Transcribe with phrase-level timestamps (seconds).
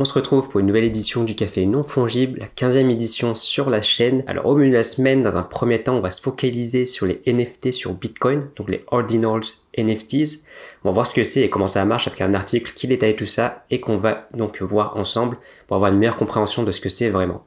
[0.00, 3.68] On se retrouve pour une nouvelle édition du Café Non Fongible, la 15e édition sur
[3.68, 4.24] la chaîne.
[4.26, 7.04] Alors au menu de la semaine, dans un premier temps, on va se focaliser sur
[7.04, 9.42] les NFT sur Bitcoin, donc les Ordinals
[9.76, 10.40] NFTs.
[10.84, 13.14] On va voir ce que c'est et comment ça marche avec un article qui détaille
[13.14, 15.36] tout ça et qu'on va donc voir ensemble
[15.66, 17.44] pour avoir une meilleure compréhension de ce que c'est vraiment.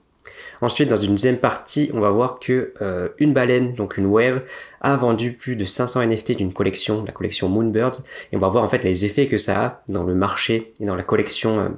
[0.62, 4.46] Ensuite, dans une deuxième partie, on va voir que euh, une baleine, donc une whale,
[4.80, 8.00] a vendu plus de 500 NFT d'une collection, la collection Moonbirds,
[8.32, 10.86] et on va voir en fait les effets que ça a dans le marché et
[10.86, 11.70] dans la collection euh,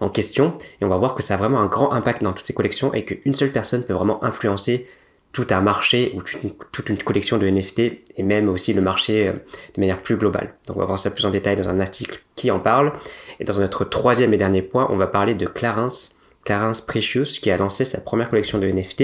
[0.00, 2.46] en question, et on va voir que ça a vraiment un grand impact dans toutes
[2.46, 4.88] ces collections et qu'une seule personne peut vraiment influencer
[5.32, 6.22] tout un marché ou
[6.72, 7.78] toute une collection de NFT
[8.16, 9.32] et même aussi le marché euh,
[9.74, 10.54] de manière plus globale.
[10.66, 12.92] Donc on va voir ça plus en détail dans un article qui en parle.
[13.38, 17.50] Et dans notre troisième et dernier point, on va parler de Clarence, Clarence Precious qui
[17.50, 19.02] a lancé sa première collection de NFT.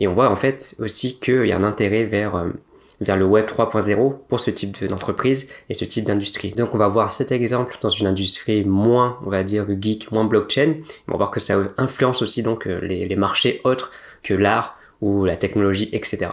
[0.00, 2.50] Et on voit en fait aussi qu'il y a un intérêt vers, euh,
[3.00, 6.52] vers le Web 3.0 pour ce type d'entreprise et ce type d'industrie.
[6.52, 10.24] Donc on va voir cet exemple dans une industrie moins, on va dire, geek, moins
[10.24, 10.74] blockchain.
[11.08, 13.90] On va voir que ça influence aussi donc euh, les, les marchés autres
[14.22, 16.30] que l'art ou la technologie, etc.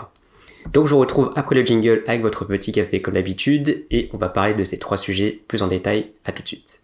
[0.73, 4.17] Donc je vous retrouve après le jingle avec votre petit café comme d'habitude et on
[4.17, 6.11] va parler de ces trois sujets plus en détail.
[6.23, 6.81] À tout de suite.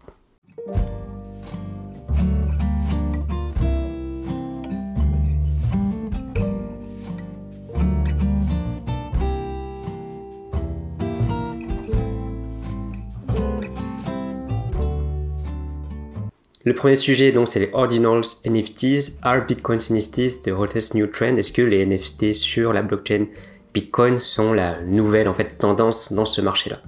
[16.67, 19.19] Le premier sujet, donc, c'est les Ordinals NFTs.
[19.21, 21.37] Are Bitcoin NFTs the hottest new trend?
[21.37, 23.27] Est-ce que les NFT sur la blockchain
[23.73, 26.81] Bitcoin sont la nouvelle, en fait, tendance dans ce marché-là?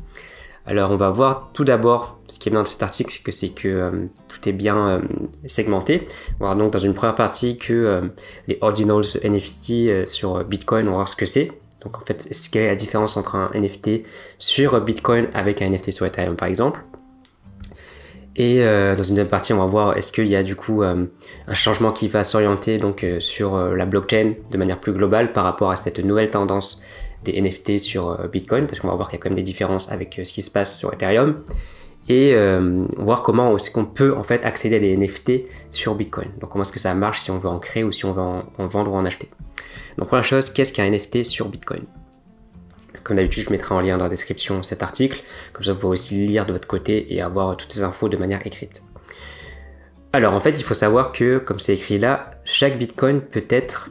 [0.66, 3.32] Alors, on va voir tout d'abord, ce qui est bien dans cet article, c'est que
[3.32, 3.92] c'est que euh,
[4.28, 5.00] tout est bien euh,
[5.46, 6.06] segmenté.
[6.42, 8.02] On va voir donc dans une première partie que euh,
[8.50, 11.54] les Ordinals NFT sur Bitcoin, on va voir ce que c'est.
[11.86, 14.02] Donc en fait, ce qu'est la différence entre un NFT
[14.40, 16.82] sur Bitcoin avec un NFT sur Ethereum par exemple.
[18.36, 20.84] Et euh, dans une deuxième partie, on va voir est-ce qu'il y a du coup
[20.84, 21.06] euh,
[21.48, 25.44] un changement qui va s'orienter donc euh, sur la blockchain de manière plus globale par
[25.44, 26.82] rapport à cette nouvelle tendance
[27.24, 29.92] des NFT sur Bitcoin, parce qu'on va voir qu'il y a quand même des différences
[29.92, 31.44] avec ce qui se passe sur Ethereum,
[32.08, 32.34] et
[32.96, 36.30] voir comment est-ce qu'on peut en fait accéder à des NFT sur Bitcoin.
[36.40, 38.22] Donc comment est-ce que ça marche si on veut en créer ou si on veut
[38.22, 39.30] en vendre ou en acheter.
[39.98, 41.82] Donc première chose, qu'est-ce qu'un NFT sur Bitcoin?
[43.04, 45.24] Comme d'habitude, je mettrai en lien dans la description cet article,
[45.54, 48.18] comme ça vous pourrez aussi lire de votre côté et avoir toutes ces infos de
[48.18, 48.84] manière écrite.
[50.12, 53.90] Alors en fait, il faut savoir que, comme c'est écrit là, chaque Bitcoin peut être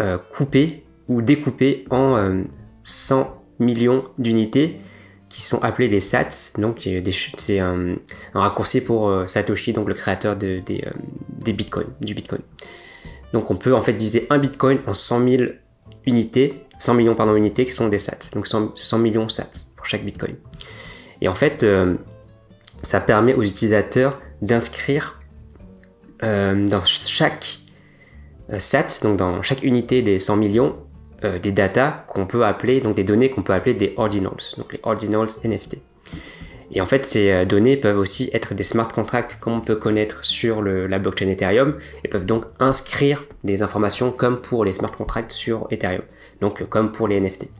[0.00, 2.44] euh, coupé ou découpé en
[2.84, 3.24] 100 euh,
[3.58, 4.80] millions d'unités
[5.28, 6.58] qui sont appelées des sats.
[6.58, 6.88] Donc
[7.36, 7.96] c'est un,
[8.32, 12.42] raccourci pour euh, Satoshi, donc le créateur des, des bitcoins, du bitcoin.
[13.32, 15.42] Donc on peut en fait diviser un bitcoin en 100 000
[16.06, 20.02] unités 100 millions pardon, unités qui sont des sats, donc 100, millions sats pour chaque
[20.02, 20.36] bitcoin.
[21.20, 21.96] Et en fait, euh,
[22.82, 25.20] ça permet aux utilisateurs d'inscrire
[26.22, 27.60] euh, dans chaque
[28.50, 30.76] euh, sat, donc dans chaque unité des 100 millions,
[31.42, 34.80] des data qu'on peut appeler, donc des données qu'on peut appeler des ordinals, donc les
[34.82, 35.76] ordinals NFT.
[36.72, 40.24] Et en fait, ces données peuvent aussi être des smart contracts comme on peut connaître
[40.24, 45.32] sur la blockchain Ethereum et peuvent donc inscrire des informations comme pour les smart contracts
[45.32, 46.00] sur Ethereum
[46.40, 47.50] donc comme pour les NFT.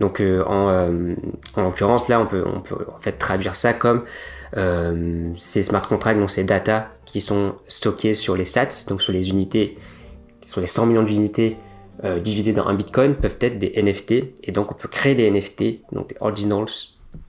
[0.00, 1.14] Donc euh, euh,
[1.56, 4.04] en, l'occurrence là on peut, on peut en fait traduire ça comme
[4.56, 9.12] euh, ces smart contracts, donc ces data qui sont stockés sur les sats, donc sur
[9.12, 9.76] les unités,
[10.44, 11.56] sur les 100 millions d'unités
[12.22, 14.12] divisées dans un bitcoin, peuvent être des NFT
[14.44, 16.66] et donc on peut créer des NFT, donc des ordinals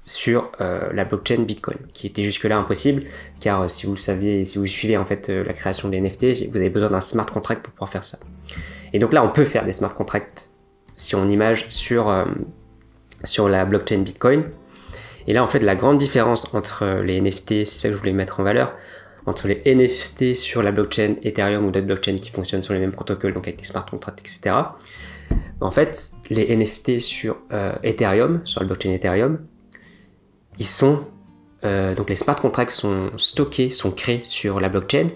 [0.05, 3.05] sur la blockchain Bitcoin, qui était jusque-là impossible,
[3.39, 6.57] car si vous le savez, si vous suivez en fait la création des NFT, vous
[6.57, 8.19] avez besoin d'un smart contract pour pouvoir faire ça.
[8.93, 10.49] Et donc là, on peut faire des smart contracts
[10.95, 12.25] si on image sur, euh,
[13.23, 14.43] sur la blockchain Bitcoin.
[15.27, 18.13] Et là, en fait, la grande différence entre les NFT, c'est ça que je voulais
[18.13, 18.73] mettre en valeur,
[19.25, 22.91] entre les NFT sur la blockchain Ethereum ou d'autres blockchains qui fonctionnent sur les mêmes
[22.91, 24.55] protocoles, donc avec des smart contracts, etc.
[25.61, 29.45] En fait, les NFT sur euh, Ethereum, sur la blockchain Ethereum,
[30.57, 31.05] ils sont
[31.65, 35.07] euh, donc les smart contracts sont stockés, sont créés sur la blockchain,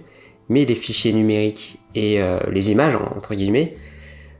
[0.53, 3.73] mais les fichiers numériques et euh, les images, entre guillemets,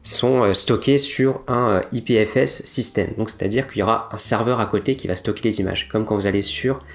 [0.04, 3.10] sont euh, stockés sur un euh, IPFS système.
[3.18, 5.89] Donc, c'est-à-dire qu'il y aura un serveur à côté qui va stocker les images.
[5.89, 6.86] Comme quand vous allez sur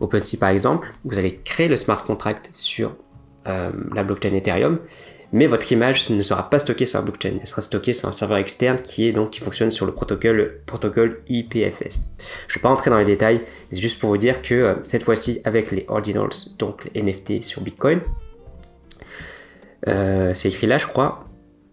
[0.00, 2.96] OpenSea par exemple, vous allez créer le smart contract sur
[3.46, 4.78] la blockchain Ethereum,
[5.30, 8.12] mais votre image ne sera pas stockée sur la blockchain, elle sera stockée sur un
[8.12, 12.14] serveur externe qui est donc qui fonctionne sur le protocole, IPFS.
[12.48, 14.78] Je ne vais pas entrer dans les détails, mais c'est juste pour vous dire que
[14.82, 18.00] cette fois-ci avec les ordinals, donc les NFT sur Bitcoin,
[19.86, 21.28] c'est écrit là, je crois,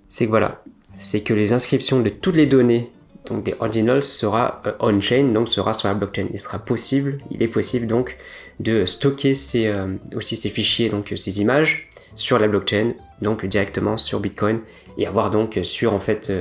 [0.09, 0.63] c'est que voilà,
[0.95, 2.91] c'est que les inscriptions de toutes les données
[3.27, 6.25] donc des ordinals sera on-chain, donc sera sur la blockchain.
[6.33, 8.17] Il sera possible, il est possible donc
[8.59, 9.71] de stocker ces,
[10.15, 14.61] aussi ces fichiers, donc ces images sur la blockchain, donc directement sur Bitcoin
[14.97, 16.33] et avoir donc sur en fait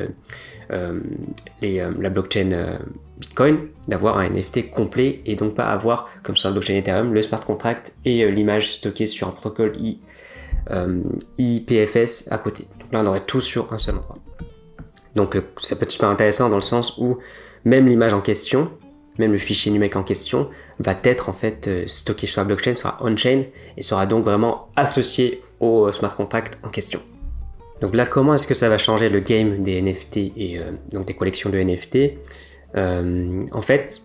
[0.70, 2.78] la blockchain
[3.20, 7.22] Bitcoin d'avoir un NFT complet et donc pas avoir, comme sur la blockchain Ethereum, le
[7.22, 10.09] smart contract et euh, l'image stockée sur un protocole I, euh,
[11.38, 12.68] IPFS à côté.
[12.80, 14.18] Donc là, on aurait tout sur un seul endroit.
[15.16, 17.18] Donc euh, ça peut être super intéressant dans le sens où
[17.64, 18.70] même l'image en question,
[19.18, 20.48] même le fichier numérique en question,
[20.78, 23.44] va être en fait stocké sur la blockchain, sera on-chain
[23.76, 27.00] et sera donc vraiment associé au smart contract en question.
[27.80, 30.60] Donc là, comment est-ce que ça va changer le game des NFT et
[30.92, 32.18] donc des collections de NFT
[32.76, 34.02] euh, en fait,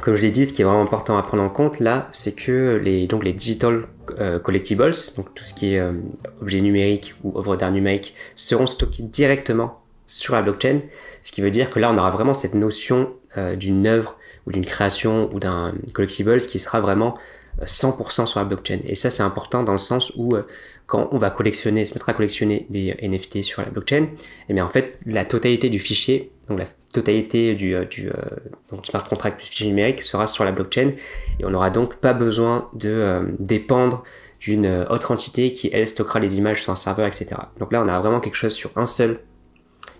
[0.00, 2.34] comme je l'ai dit, ce qui est vraiment important à prendre en compte là, c'est
[2.34, 3.86] que les, donc les digital
[4.18, 5.92] euh, collectibles, donc tout ce qui est euh,
[6.40, 10.80] objet numérique ou œuvre d'art numérique, seront stockés directement sur la blockchain,
[11.22, 13.10] ce qui veut dire que là on aura vraiment cette notion
[13.56, 17.14] d'une œuvre ou d'une création ou d'un collectible qui sera vraiment
[17.62, 18.78] 100% sur la blockchain.
[18.84, 20.42] Et ça, c'est important dans le sens où, euh,
[20.86, 24.10] quand on va collectionner, se mettre à collectionner des NFT sur la blockchain, et
[24.48, 28.76] eh bien en fait, la totalité du fichier, donc la totalité du, euh, du, euh,
[28.84, 30.92] smart contract plus fichier numérique sera sur la blockchain,
[31.38, 34.02] et on n'aura donc pas besoin de dépendre
[34.40, 37.36] d'une autre entité qui, elle, stockera les images sur un serveur, etc.
[37.58, 39.20] Donc là, on a vraiment quelque chose sur un seul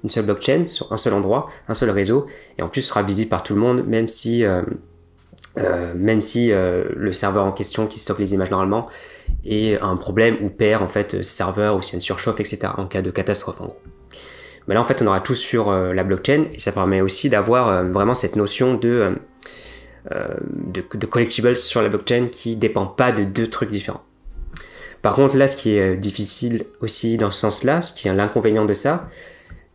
[0.03, 2.27] une seule blockchain, sur un seul endroit, un seul réseau,
[2.59, 4.45] et en plus sera visible par tout le monde, même si
[5.57, 8.87] euh, même si euh, le serveur en question qui stocke les images normalement
[9.45, 12.73] est un problème ou perd en fait serveur ou s'il y a une surchauffe, etc.
[12.77, 13.94] en cas de catastrophe en gros.
[14.69, 17.85] Là en fait on aura tout sur euh, la blockchain et ça permet aussi d'avoir
[17.85, 19.15] vraiment cette notion de,
[20.11, 24.03] de, de, collectibles sur la blockchain qui dépend pas de deux trucs différents.
[25.03, 28.65] Par contre là ce qui est difficile aussi dans ce sens-là, ce qui est l'inconvénient
[28.65, 29.09] de ça,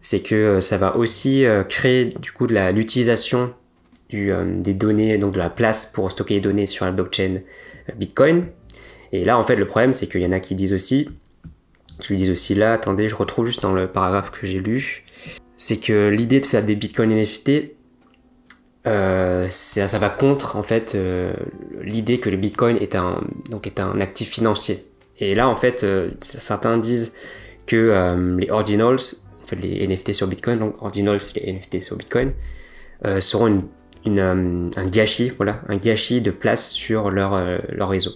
[0.01, 3.53] c'est que ça va aussi créer du coup de l'utilisation
[4.15, 7.42] euh, des données, donc de la place pour stocker les données sur la blockchain
[7.89, 8.47] euh, Bitcoin.
[9.12, 11.09] Et là, en fait, le problème, c'est qu'il y en a qui disent aussi,
[12.07, 15.03] qui disent aussi là, attendez, je retrouve juste dans le paragraphe que j'ai lu,
[15.57, 17.75] c'est que l'idée de faire des Bitcoin NFT,
[18.87, 20.97] euh, ça, va contre en fait
[21.81, 24.85] l'idée que le Bitcoin est un donc est un actif financier.
[25.17, 25.85] Et là, en fait,
[26.21, 27.13] certains disent
[27.67, 28.99] que les ordinals,
[29.43, 32.31] en fait les NFT sur Bitcoin, donc ordinals, les NFT sur Bitcoin,
[33.19, 33.63] seront une
[34.07, 38.11] euh, un gâchis, voilà, un de place sur leur, euh, leur réseau.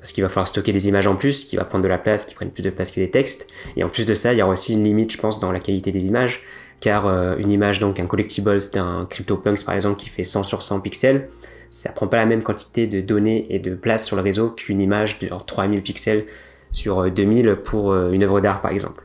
[0.00, 2.24] Parce qu'il va falloir stocker des images en plus, qui va prendre de la place,
[2.24, 3.46] qui prennent plus de place que des textes.
[3.76, 5.60] Et en plus de ça, il y aura aussi une limite, je pense, dans la
[5.60, 6.42] qualité des images,
[6.80, 10.62] car euh, une image, donc un collectibles d'un CryptoPunks par exemple, qui fait 100 sur
[10.62, 11.28] 100 pixels,
[11.70, 14.80] ça prend pas la même quantité de données et de place sur le réseau qu'une
[14.80, 16.26] image de 3000 pixels
[16.72, 19.04] sur 2000 pour une œuvre d'art par exemple.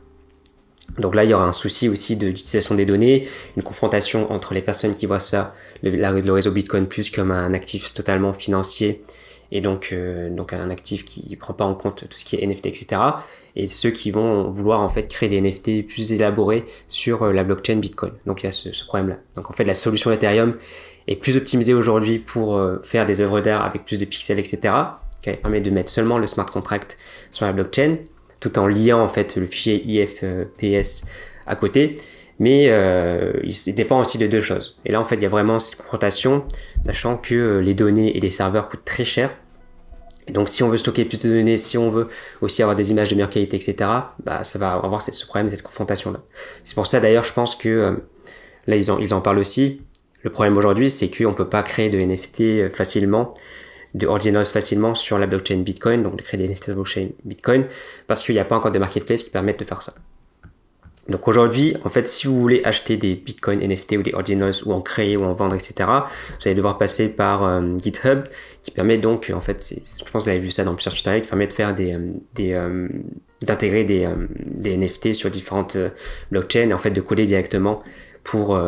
[0.98, 4.62] Donc là, il y aura un souci aussi d'utilisation des données, une confrontation entre les
[4.62, 9.02] personnes qui voient ça, le, réseau Bitcoin Plus comme un actif totalement financier
[9.52, 12.46] et donc, euh, donc un actif qui prend pas en compte tout ce qui est
[12.46, 13.00] NFT, etc.
[13.54, 17.44] Et ceux qui vont vouloir en fait créer des NFT plus élaborés sur euh, la
[17.44, 18.12] blockchain Bitcoin.
[18.26, 19.18] Donc il y a ce, problème-là.
[19.34, 20.56] Donc en fait, la solution Ethereum
[21.06, 24.74] est plus optimisée aujourd'hui pour euh, faire des œuvres d'art avec plus de pixels, etc.
[25.22, 26.98] qui permet de mettre seulement le smart contract
[27.30, 27.98] sur la blockchain
[28.40, 31.06] tout en liant en fait le fichier IFPS
[31.46, 31.96] à côté.
[32.38, 34.78] Mais euh, il dépend aussi de deux choses.
[34.84, 36.44] Et là, en fait, il y a vraiment cette confrontation,
[36.82, 39.34] sachant que euh, les données et les serveurs coûtent très cher.
[40.28, 42.08] Et donc, si on veut stocker plus de données, si on veut
[42.40, 43.90] aussi avoir des images de meilleure qualité, etc.,
[44.24, 46.20] bah, ça va avoir ce problème, cette confrontation-là.
[46.64, 47.92] C'est pour ça, d'ailleurs, je pense que euh,
[48.66, 49.80] là, ils en, ils en parlent aussi.
[50.22, 53.34] Le problème aujourd'hui, c'est qu'on ne peut pas créer de NFT facilement
[53.96, 57.66] de ordinals facilement sur la blockchain Bitcoin, donc de créer des NFT blockchain Bitcoin,
[58.06, 59.94] parce qu'il n'y a pas encore de marketplace qui permettent de faire ça.
[61.08, 64.72] Donc aujourd'hui, en fait, si vous voulez acheter des Bitcoin NFT ou des ordinals ou
[64.72, 68.24] en créer ou en vendre, etc., vous allez devoir passer par euh, GitHub,
[68.62, 71.22] qui permet donc, en fait, je pense que vous avez vu ça dans plusieurs tutoriels,
[71.22, 72.10] qui permet de faire des, euh,
[72.40, 72.88] euh,
[73.42, 74.08] d'intégrer des,
[74.76, 75.76] NFT sur différentes
[76.30, 77.82] blockchains et en fait de coller directement
[78.24, 78.58] pour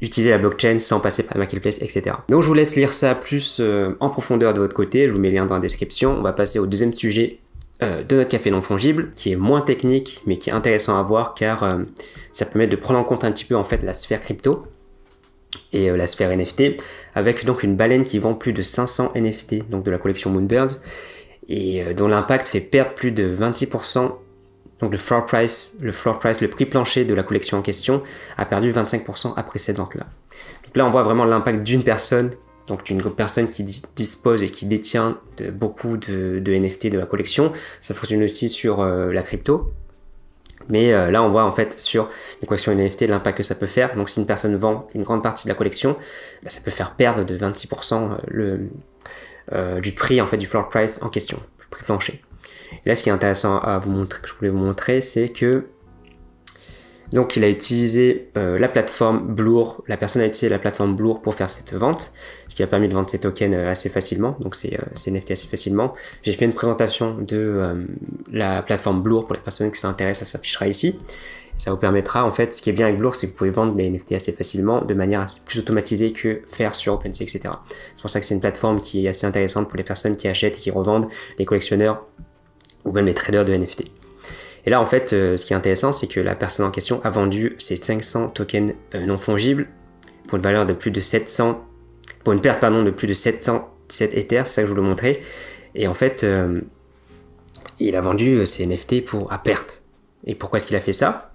[0.00, 2.16] utiliser la blockchain sans passer par le marketplace, etc.
[2.28, 3.60] Donc je vous laisse lire ça plus
[3.98, 6.16] en profondeur de votre côté, je vous mets le lien dans la description.
[6.16, 7.40] On va passer au deuxième sujet
[7.82, 11.02] euh, de notre café non fongible, qui est moins technique, mais qui est intéressant à
[11.02, 11.78] voir car
[12.32, 14.64] ça permet de prendre en compte un petit peu en fait la sphère crypto
[15.72, 16.82] et la sphère NFT,
[17.14, 20.78] avec donc une baleine qui vend plus de 500 NFT, donc de la collection Moonbirds,
[21.48, 24.12] et dont l'impact fait perdre plus de 26%
[24.82, 28.02] donc le floor price, le floor price, le prix plancher de la collection en question
[28.36, 30.06] a perdu 25% après cette vente-là.
[30.64, 32.32] Donc là, on voit vraiment l'impact d'une personne,
[32.72, 35.18] donc d'une personne qui dispose et qui détient
[35.52, 37.52] beaucoup de, NFT de la collection.
[37.80, 39.70] Ça fonctionne aussi sur euh, la crypto.
[40.70, 42.08] Mais euh, là, on voit en fait sur
[42.40, 43.94] une collection NFT l'impact que ça peut faire.
[43.94, 45.96] Donc, si une personne vend une grande partie de la collection,
[46.42, 48.70] bah, ça peut faire perdre de 26% le,
[49.82, 52.22] du prix en fait du floor price en question, le prix plancher.
[52.86, 55.28] Et là, ce qui est intéressant à vous montrer, que je voulais vous montrer, c'est
[55.28, 55.66] que
[57.12, 61.20] donc il a utilisé euh, la plateforme Blur, la personne a utilisé la plateforme Blur
[61.20, 62.12] pour faire cette vente,
[62.48, 65.32] ce qui a permis de vendre ses tokens euh, assez facilement, donc c'est euh, NFT
[65.32, 65.94] assez facilement.
[66.22, 67.86] J'ai fait une présentation de
[68.30, 70.98] la plateforme Blur pour les personnes qui s'intéressent, ça s'affichera ici.
[71.58, 73.50] Ça vous permettra, en fait, ce qui est bien avec Blur, c'est que vous pouvez
[73.50, 77.40] vendre les NFT assez facilement, de manière plus automatisée que faire sur OpenSea, etc.
[77.94, 80.28] C'est pour ça que c'est une plateforme qui est assez intéressante pour les personnes qui
[80.28, 82.06] achètent et qui revendent, les collectionneurs
[82.84, 83.84] ou même les traders de NFT.
[84.64, 87.00] Et là, en fait, euh, ce qui est intéressant, c'est que la personne en question
[87.02, 89.68] a vendu ses 500 tokens euh, non fongibles
[90.28, 91.64] pour une valeur de plus de 700,
[92.22, 94.86] pour une perte pardon de plus de 707 Ethers, c'est ça que je vous le
[94.86, 95.20] montrer.
[95.74, 96.60] Et en fait, euh,
[97.80, 99.82] il a vendu ses NFT pour à perte.
[100.24, 101.32] Et pourquoi est-ce qu'il a fait ça?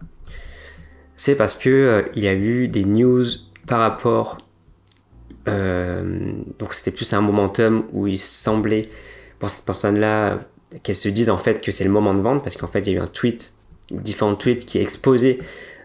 [1.17, 3.25] C'est parce que il y a eu des news
[3.65, 4.37] par rapport.
[5.45, 8.89] donc c'était plus un momentum où il semblait
[9.39, 10.39] pour cette personne-là
[10.83, 12.93] qu'elles se disent en fait que c'est le moment de vendre parce qu'en fait il
[12.93, 13.53] y a eu un tweet,
[13.91, 15.39] différents tweets qui exposaient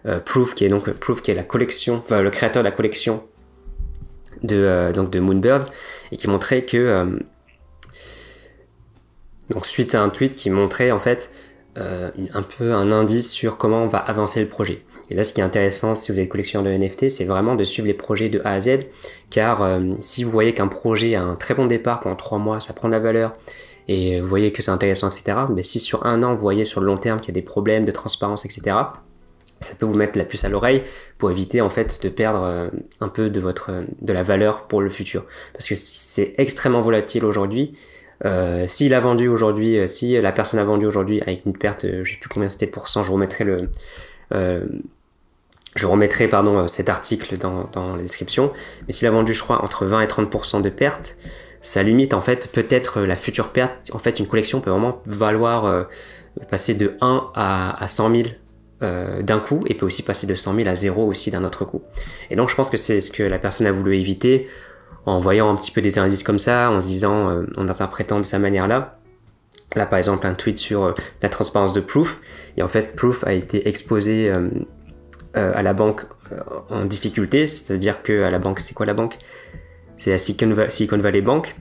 [0.06, 2.74] euh, Proof, qui est donc Proof, qui est la collection, enfin le créateur de la
[2.74, 3.22] collection
[4.42, 5.70] de euh, donc de Moonbirds
[6.10, 7.18] et qui montrait que euh,
[9.50, 11.30] donc suite à un tweet qui montrait en fait
[11.74, 14.82] un peu un indice sur comment on va avancer le projet.
[15.08, 17.64] Et là, ce qui est intéressant, si vous êtes collectionneur de NFT, c'est vraiment de
[17.64, 18.80] suivre les projets de A à Z,
[19.30, 22.74] car si vous voyez qu'un projet a un très bon départ pendant trois mois, ça
[22.74, 23.32] prend de la valeur,
[23.88, 25.38] et vous voyez que c'est intéressant, etc.
[25.50, 27.44] Mais si sur un an, vous voyez sur le long terme qu'il y a des
[27.44, 28.76] problèmes de transparence, etc.,
[29.62, 30.82] ça peut vous mettre la puce à l'oreille
[31.18, 32.68] pour éviter en fait de perdre euh,
[33.00, 35.24] un peu de votre de la valeur pour le futur.
[35.52, 37.74] Parce que c'est extrêmement volatile aujourd'hui.
[38.24, 41.86] Euh, s'il a vendu aujourd'hui, euh, si la personne a vendu aujourd'hui avec une perte,
[42.02, 43.68] je sais plus combien c'était de pourcents, je remettrai le,
[45.74, 48.52] je remettrai pardon cet article dans, dans la description.
[48.86, 51.16] Mais s'il a vendu, je crois, entre 20 et 30% de perte,
[51.62, 53.90] ça limite en fait peut-être la future perte.
[53.92, 55.84] En fait, une collection peut vraiment valoir euh,
[56.50, 58.28] passer de 1 à, à 100 000
[58.82, 61.64] euh, d'un coup et peut aussi passer de 100 000 à 0 aussi d'un autre
[61.64, 61.82] coup.
[62.30, 64.48] Et donc je pense que c'est ce que la personne a voulu éviter
[65.06, 68.18] en voyant un petit peu des indices comme ça, en se disant, euh, en interprétant
[68.18, 68.98] de sa manière-là.
[69.76, 72.20] Là par exemple un tweet sur la transparence de Proof
[72.56, 74.30] et en fait Proof a été exposé
[75.32, 76.02] à la banque
[76.68, 79.16] en difficulté, c'est-à-dire que à la banque, c'est quoi la banque?
[80.02, 81.54] C'est la Silicon Valley Bank.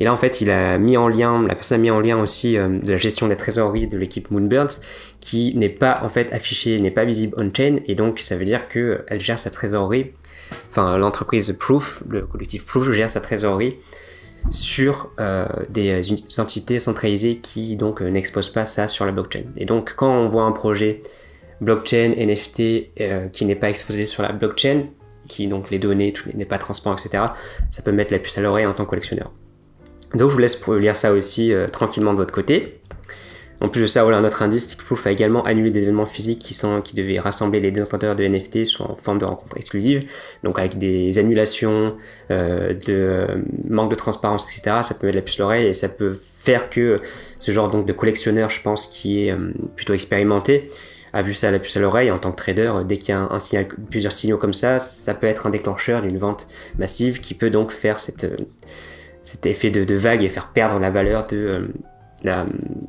[0.00, 2.20] Et là, en fait, il a mis en lien, la personne a mis en lien
[2.20, 4.80] aussi euh, de la gestion des trésoreries de l'équipe Moonbirds,
[5.18, 8.68] qui n'est pas en fait affichée, n'est pas visible on-chain, et donc ça veut dire
[8.68, 10.12] que elle gère sa trésorerie,
[10.70, 13.76] enfin l'entreprise Proof, le collectif Proof gère sa trésorerie
[14.50, 16.00] sur euh, des
[16.38, 19.46] entités centralisées qui donc euh, n'exposent pas ça sur la blockchain.
[19.56, 21.02] Et donc quand on voit un projet
[21.60, 24.84] blockchain NFT qui n'est pas exposé sur la blockchain,
[25.28, 27.24] qui donc les données, tout n'est pas transparent, etc.
[27.70, 29.30] Ça peut mettre la puce à l'oreille en tant que collectionneur.
[30.14, 32.80] Donc je vous laisse lire ça aussi euh, tranquillement de votre côté.
[33.60, 36.94] En plus de ça, voilà, notre indice, Proof a également annulé des événements physiques qui,
[36.94, 40.04] devaient rassembler les détenteurs de NFT sous en forme de rencontres exclusives,
[40.44, 41.96] donc avec des annulations,
[42.30, 44.76] euh, de euh, manque de transparence, etc.
[44.82, 47.00] Ça peut mettre la puce à l'oreille et ça peut faire que
[47.40, 49.34] ce genre de collectionneur, je pense, qui est
[49.74, 50.70] plutôt expérimenté,
[51.12, 53.64] a vu ça la puce à l'oreille en tant que trader, dès qu'il y a
[53.90, 56.48] plusieurs signaux comme ça, ça peut être un déclencheur d'une vente
[56.78, 58.36] massive qui peut donc faire euh,
[59.22, 61.68] cet effet de, vague et faire perdre la valeur euh,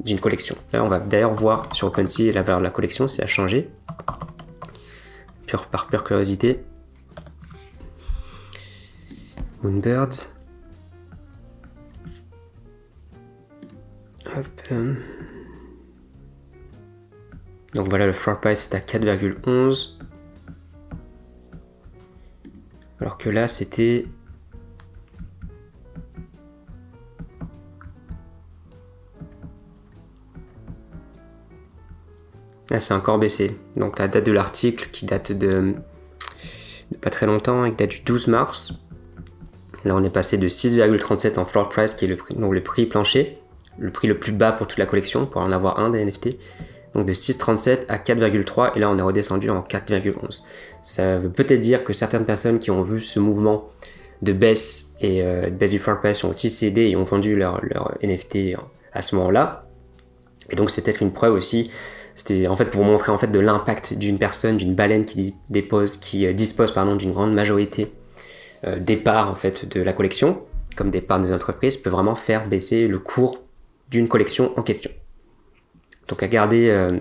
[0.04, 0.56] d'une collection.
[0.74, 3.28] Là, on va d'ailleurs voir sur OpenSea la valeur de la collection, si ça a
[3.28, 3.70] changé.
[5.46, 6.64] Pure, par pure curiosité.
[9.64, 10.36] Moonbirds.
[14.36, 15.26] Hop.
[17.74, 19.96] Donc voilà, le floor price est à 4,11.
[23.00, 24.06] Alors que là, c'était...
[32.70, 33.58] Là, c'est encore baissé.
[33.76, 35.76] Donc la date de l'article qui date de...
[37.02, 38.74] pas très longtemps qui date du 12 mars.
[39.86, 42.62] Là, on est passé de 6,37 en floor price, qui est le prix, donc le
[42.62, 43.40] prix plancher,
[43.78, 46.36] le prix le plus bas pour toute la collection, pour en avoir un des NFT,
[46.93, 50.41] donc de 6,37 à 4,3 et là on est redescendu en 4,11.
[50.81, 53.69] Ça veut peut-être dire que certaines personnes qui ont vu ce mouvement
[54.22, 57.62] de baisse et euh, de baisse du floor ont aussi cédé et ont vendu leur,
[58.03, 58.58] NFT
[58.93, 59.65] à ce moment-là.
[60.50, 61.72] Et donc c'est peut-être une preuve aussi.
[62.15, 65.98] C'était en fait pour montrer en fait de l'impact d'une personne, d'une baleine qui dépose,
[65.98, 67.88] qui euh, dispose d'une grande majorité
[68.65, 70.41] euh, des parts en fait de la collection,
[70.75, 73.39] comme des parts des entreprises, peut vraiment faire baisser le cours
[73.89, 74.91] d'une collection en question.
[76.10, 77.00] Donc à garder, euh,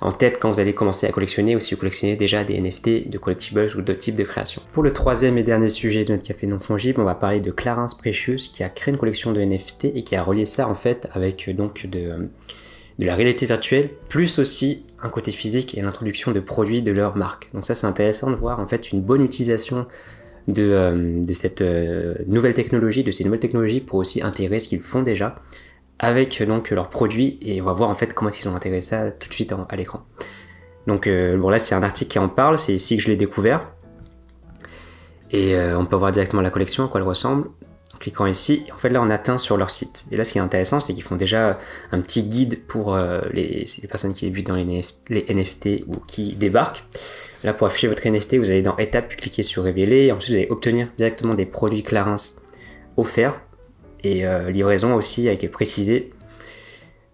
[0.00, 3.10] en tête quand vous allez commencer à collectionner ou si vous collectionnez déjà des NFT,
[3.10, 4.62] de collectibles ou d'autres types de créations.
[4.72, 7.50] Pour le troisième et dernier sujet de notre café non fongible, on va parler de
[7.50, 10.74] Clarence Precious qui a créé une collection de NFT et qui a relié ça en
[10.74, 12.28] fait avec donc de,
[12.98, 17.16] de la réalité virtuelle, plus aussi un côté physique et l'introduction de produits de leur
[17.16, 17.48] marque.
[17.52, 19.86] Donc ça c'est intéressant de voir en fait une bonne utilisation
[20.48, 24.80] de, euh, cette euh, nouvelle technologie, de ces nouvelles technologies pour aussi intégrer ce qu'ils
[24.80, 25.36] font déjà
[25.98, 29.10] avec donc leurs produits et on va voir en fait comment ils ont intégré ça
[29.10, 30.02] tout de suite à l'écran.
[30.86, 33.16] Donc euh, bon là c'est un article qui en parle, c'est ici que je l'ai
[33.16, 33.72] découvert.
[35.30, 37.48] Et on peut voir directement la collection, à quoi elle ressemble.
[37.94, 40.06] En cliquant ici, en fait là on atteint sur leur site.
[40.10, 41.58] Et là ce qui est intéressant c'est qu'ils font déjà
[41.92, 42.96] un petit guide pour
[43.32, 46.82] les, personnes qui débutent dans les, les NFT ou qui débarquent.
[47.44, 50.06] Là, pour afficher votre NFT, vous allez dans Étape, puis cliquer sur Révéler.
[50.06, 52.16] Et ensuite, vous allez obtenir directement des produits Clarins
[52.96, 53.40] offerts.
[54.04, 56.12] Et euh, livraison aussi, avec précisé.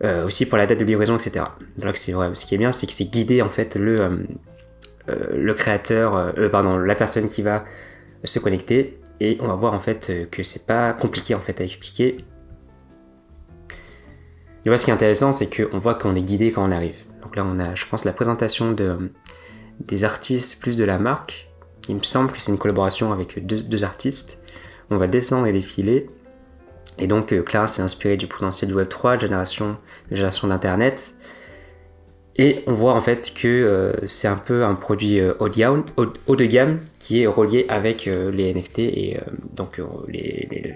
[0.03, 1.47] Euh, aussi pour la date de livraison, etc.
[1.79, 2.31] Donc, c'est vrai.
[2.35, 4.27] Ce qui est bien, c'est que c'est guidé en fait le,
[5.09, 7.65] euh, le créateur, pardon, la personne qui va
[8.25, 8.99] se connecter.
[9.21, 12.17] Et on va voir en fait que c'est pas compliqué en fait à expliquer.
[14.65, 16.97] Et voilà, ce qui est intéressant, c'est qu'on voit qu'on est guidé quand on arrive.
[17.23, 19.13] Donc là, on a, je pense, la présentation de,
[19.81, 21.49] des artistes plus de la marque.
[21.89, 24.43] Il me semble que c'est une collaboration avec deux, artistes.
[24.91, 26.09] On va descendre et défiler.
[26.99, 29.77] Et donc euh, Clara s'est inspirée du potentiel du Web3, génération,
[30.11, 31.15] génération d'Internet.
[32.37, 36.45] Et on voit en fait que euh, c'est un peu un produit euh, haut, de
[36.45, 39.21] gamme, qui est relié avec les NFT et
[39.53, 39.81] donc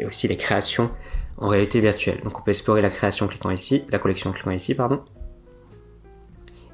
[0.06, 0.90] aussi les créations
[1.36, 2.20] en réalité virtuelle.
[2.22, 5.02] Donc on peut explorer la création en cliquant ici, la collection en cliquant ici, pardon.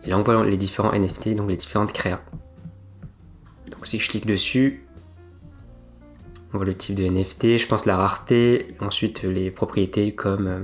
[0.07, 2.21] Et là, on voit les différents NFT, donc les différentes créas.
[3.71, 4.84] Donc si je clique dessus,
[6.54, 10.61] on voit le type de NFT, je pense la rareté, ensuite les propriétés comme euh,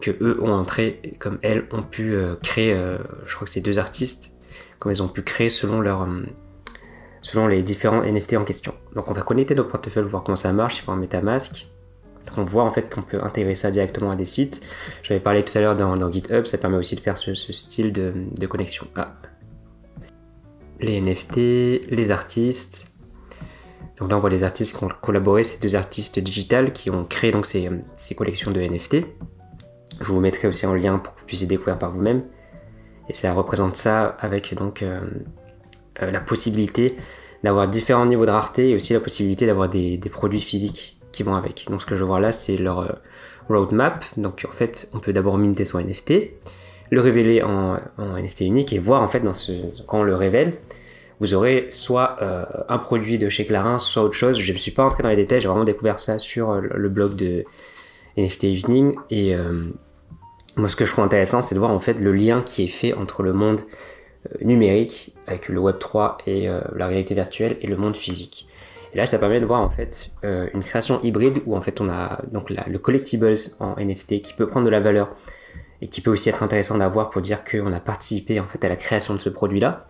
[0.00, 3.60] que eux ont entré, comme elles ont pu euh, créer, euh, je crois que c'est
[3.60, 4.32] deux artistes,
[4.78, 5.82] comme elles ont pu créer selon
[7.20, 8.74] selon les différents NFT en question.
[8.94, 11.66] Donc on va connecter notre portefeuille pour voir comment ça marche, il faut un MetaMask
[12.36, 14.60] on voit en fait qu'on peut intégrer ça directement à des sites.
[15.02, 18.46] J'avais parlé tout à l'heure dans, GitHub, ça permet aussi de faire ce, style de,
[18.46, 18.86] connexion.
[18.96, 19.14] Ah.
[20.80, 21.36] Les NFT,
[21.90, 22.87] les artistes.
[23.98, 27.04] Donc là on voit les artistes qui ont collaboré, ces deux artistes digitales qui ont
[27.04, 27.70] créé donc ces,
[28.16, 28.98] collections de NFT.
[30.00, 32.22] Je vous mettrai aussi en lien pour que vous puissiez découvrir par vous-même.
[33.08, 35.00] Et ça représente ça avec donc euh,
[36.02, 36.96] euh, la possibilité
[37.42, 41.66] d'avoir différents niveaux de rareté et aussi la possibilité d'avoir des produits physiques vont avec.
[41.68, 42.92] Donc ce que je vois là, c'est leur euh,
[43.48, 44.04] roadmap.
[44.16, 46.12] Donc en fait, on peut d'abord minter son NFT,
[46.90, 49.52] le révéler en, NFT unique et voir en fait dans ce,
[49.86, 50.52] quand on le révèle,
[51.20, 54.38] vous aurez soit euh, un produit de chez Clarins, soit autre chose.
[54.38, 56.88] Je ne suis pas entré dans les détails, j'ai vraiment découvert ça sur euh, le
[56.88, 57.44] blog de
[58.16, 58.96] NFT Evening.
[59.10, 59.36] Et
[60.56, 62.68] moi, ce que je trouve intéressant, c'est de voir en fait le lien qui est
[62.68, 63.60] fait entre le monde
[64.40, 68.48] numérique avec le Web 3 et la réalité virtuelle et le monde physique.
[68.92, 71.80] Et là, ça permet de voir en fait euh, une création hybride où en fait
[71.80, 75.14] on a donc le collectibles en NFT qui peut prendre de la valeur
[75.80, 78.68] et qui peut aussi être intéressant d'avoir pour dire qu'on a participé en fait à
[78.68, 79.86] la création de ce produit-là.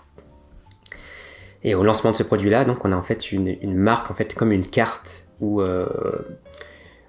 [1.65, 4.35] Et au lancement de ce produit-là, donc on a en fait une, marque en fait
[4.35, 5.87] comme une carte ou euh,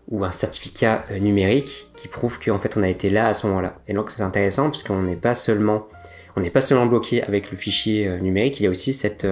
[0.10, 3.46] ou un certificat euh, numérique qui prouve qu'en fait on a été là à ce
[3.48, 3.80] moment-là.
[3.88, 5.88] Et donc c'est intéressant parce qu'on n'est pas seulement
[6.36, 9.28] on n'est pas seulement bloqué avec le fichier euh, numérique, il y a aussi cette,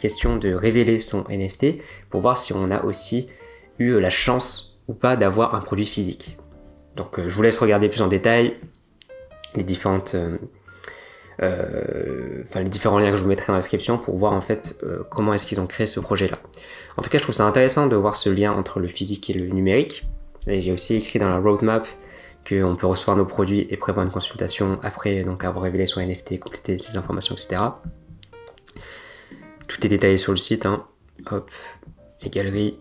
[0.00, 1.76] question de révéler son NFT
[2.10, 3.28] pour voir si on a aussi
[3.78, 6.38] eu la chance ou pas d'avoir un produit physique.
[6.96, 8.56] Donc je vous laisse regarder plus en détail
[9.54, 10.16] les différentes
[11.38, 14.82] enfin les différents liens que je vous mettrai dans la description pour voir en fait
[15.10, 16.38] comment est-ce qu'ils ont créé ce projet là.
[16.96, 19.34] En tout cas, je trouve ça intéressant de voir ce lien entre le physique et
[19.34, 20.04] le numérique.
[20.46, 21.86] J'ai aussi écrit dans la roadmap
[22.48, 26.38] qu'on peut recevoir nos produits et prévoir une consultation après donc avoir révélé son NFT,
[26.38, 27.60] compléter ses informations, etc.
[29.66, 30.86] Tout est détaillé sur le site, hein.
[31.30, 31.50] hop,
[32.22, 32.78] les galeries.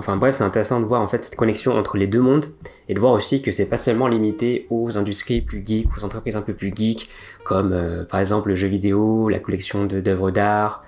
[0.00, 2.46] Enfin bref, c'est intéressant de voir en fait cette connexion entre les deux mondes
[2.88, 6.36] et de voir aussi que c'est pas seulement limité aux industries plus geeks, aux entreprises
[6.36, 7.10] un peu plus geeks,
[7.44, 10.82] comme euh, par exemple le jeu vidéo, la collection d'œuvres d'art,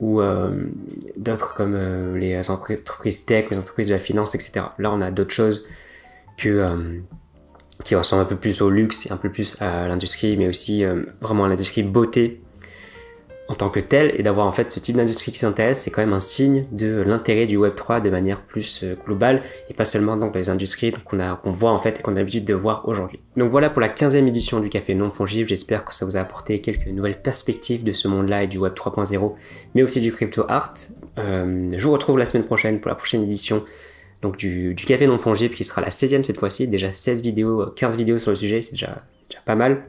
[0.00, 0.64] ou euh,
[1.18, 4.68] d'autres comme euh, les entreprises tech, les entreprises de la finance, etc.
[4.78, 5.66] Là, on a d'autres choses
[6.38, 10.84] qui ressemble un peu plus au luxe un peu plus à l'industrie, mais aussi
[11.20, 12.40] vraiment à l'industrie beauté
[13.54, 16.02] en tant que telle, et d'avoir en fait ce type d'industrie qui s'intéresse, c'est quand
[16.02, 20.16] même un signe de l'intérêt du Web3 de manière plus euh, globale, et pas seulement
[20.16, 23.20] dans les industries qu'on voit en fait et qu'on a l'habitude de voir aujourd'hui.
[23.36, 26.20] Donc voilà pour la 15e édition du Café Non Fongible, j'espère que ça vous a
[26.20, 29.34] apporté quelques nouvelles perspectives de ce monde-là et du Web 3.0,
[29.76, 30.74] mais aussi du crypto art.
[31.16, 33.62] je vous retrouve la semaine prochaine pour la prochaine édition
[34.24, 37.96] donc du, café non fongible qui sera la 16e cette fois-ci, déjà 16 vidéos, 15
[37.96, 39.02] vidéos sur le sujet, c'est déjà,
[39.44, 39.84] pas mal.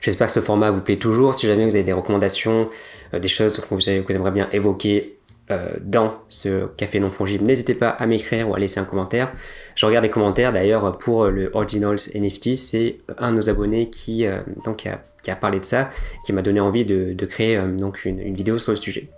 [0.00, 1.34] J'espère que ce format vous plaît toujours.
[1.34, 2.68] Si jamais vous avez des recommandations,
[3.12, 7.88] des choses que vous, aimeriez bien évoquer, euh, dans ce café non fongible, n'hésitez pas
[7.88, 9.32] à m'écrire ou à laisser un commentaire.
[9.74, 14.26] Je regarde les commentaires d'ailleurs pour le Ordinals NFT, c'est un de nos abonnés qui,
[14.26, 15.90] euh, donc, a, parlé de ça,
[16.24, 19.08] qui m'a donné envie de, créer euh, donc une, vidéo sur le sujet.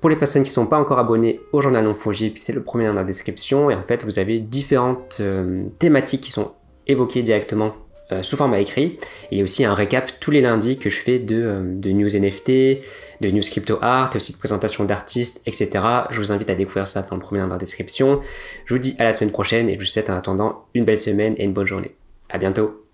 [0.00, 2.62] Pour les personnes qui ne sont pas encore abonnées au journal non fongible, c'est le
[2.62, 5.20] premier dans la description et en fait vous avez différentes
[5.80, 6.52] thématiques qui sont
[6.86, 7.72] évoquées directement
[8.22, 8.98] sous format écrit.
[9.30, 12.08] Il y a aussi un récap tous les lundis que je fais de, de news
[12.08, 12.80] NFT,
[13.20, 15.70] de news crypto art, aussi de présentation d'artistes, etc.
[16.10, 18.20] Je vous invite à découvrir ça dans le premier lien dans la description.
[18.64, 20.98] Je vous dis à la semaine prochaine et je vous souhaite en attendant une belle
[20.98, 21.94] semaine et une bonne journée.
[22.30, 22.87] À bientôt